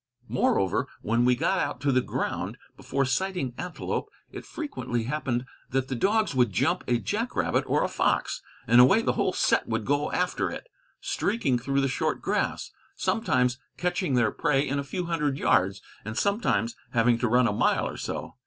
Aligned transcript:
Moreover, 0.27 0.87
when 1.03 1.25
we 1.25 1.35
got 1.35 1.59
out 1.59 1.79
to 1.81 1.91
the 1.91 2.01
ground, 2.01 2.57
before 2.75 3.05
sighting 3.05 3.53
antelope, 3.59 4.09
it 4.31 4.45
frequently 4.47 5.03
happened 5.03 5.45
that 5.69 5.89
the 5.89 5.95
dogs 5.95 6.33
would 6.33 6.51
jump 6.51 6.83
a 6.87 6.97
jack 6.97 7.35
rabbit 7.35 7.65
or 7.67 7.83
a 7.83 7.87
fox, 7.87 8.41
and 8.65 8.81
away 8.81 9.03
the 9.03 9.13
whole 9.13 9.31
set 9.31 9.67
would 9.67 9.85
go 9.85 10.11
after 10.11 10.49
it, 10.49 10.65
streaking 11.01 11.59
through 11.59 11.81
the 11.81 11.87
short 11.87 12.19
grass, 12.19 12.71
sometimes 12.95 13.59
catching 13.77 14.15
their 14.15 14.31
prey 14.31 14.67
in 14.67 14.79
a 14.79 14.83
few 14.83 15.05
hundred 15.05 15.37
yards, 15.37 15.83
and 16.03 16.17
sometimes 16.17 16.75
having 16.93 17.19
to 17.19 17.27
run 17.29 17.47
a 17.47 17.53
mile 17.53 17.87
or 17.87 17.95
so. 17.97 18.33